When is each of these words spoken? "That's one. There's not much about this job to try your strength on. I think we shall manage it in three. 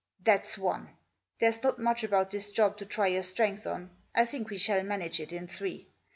"That's 0.25 0.57
one. 0.57 0.89
There's 1.39 1.61
not 1.61 1.77
much 1.77 2.03
about 2.03 2.31
this 2.31 2.49
job 2.49 2.75
to 2.77 2.87
try 2.87 3.05
your 3.05 3.21
strength 3.21 3.67
on. 3.67 3.91
I 4.15 4.25
think 4.25 4.49
we 4.49 4.57
shall 4.57 4.81
manage 4.81 5.19
it 5.19 5.31
in 5.31 5.45
three. 5.45 5.89